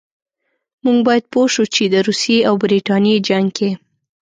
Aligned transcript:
موږ 0.83 0.97
باید 1.07 1.23
پوه 1.31 1.47
شو 1.53 1.63
چې 1.73 1.83
د 1.93 1.95
روسیې 2.07 2.39
او 2.49 2.53
برټانیې 2.61 3.15
جنګ 3.27 3.47
کې. 3.57 3.69